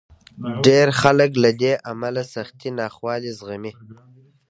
[0.65, 3.71] ډېر خلک له دې امله سختې ناخوالې زغمي.